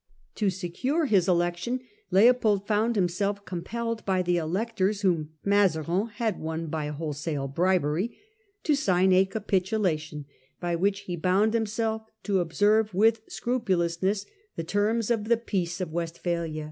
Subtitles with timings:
[0.33, 6.39] To secure his election Leopold found himself com pelled by the electors whom Mazarin had
[6.39, 8.17] won by whole sale bribery
[8.63, 10.25] to sign a 'capitulation,'
[10.59, 14.25] by which he bound himself to observe with scrupulousness
[14.55, 16.59] the terms of the Formation Peace of Westphalia.